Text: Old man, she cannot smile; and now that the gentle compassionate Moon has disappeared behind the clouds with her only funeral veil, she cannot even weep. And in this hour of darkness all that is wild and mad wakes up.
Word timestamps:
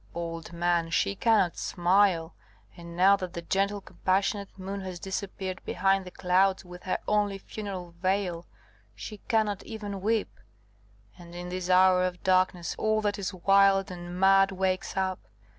Old 0.15 0.51
man, 0.51 0.89
she 0.89 1.13
cannot 1.13 1.57
smile; 1.57 2.33
and 2.75 2.97
now 2.97 3.15
that 3.17 3.33
the 3.33 3.43
gentle 3.43 3.81
compassionate 3.81 4.49
Moon 4.57 4.81
has 4.81 4.99
disappeared 4.99 5.61
behind 5.63 6.05
the 6.05 6.09
clouds 6.09 6.65
with 6.65 6.81
her 6.85 6.97
only 7.07 7.37
funeral 7.37 7.91
veil, 8.01 8.47
she 8.95 9.19
cannot 9.27 9.61
even 9.61 10.01
weep. 10.01 10.39
And 11.19 11.35
in 11.35 11.49
this 11.49 11.69
hour 11.69 12.03
of 12.03 12.23
darkness 12.23 12.73
all 12.79 13.01
that 13.01 13.19
is 13.19 13.31
wild 13.31 13.91
and 13.91 14.19
mad 14.19 14.51
wakes 14.51 14.97
up. 14.97 15.19